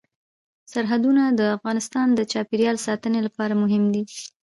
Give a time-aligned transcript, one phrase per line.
[0.73, 4.03] سرحدونه د افغانستان د چاپیریال ساتنې لپاره مهم دي.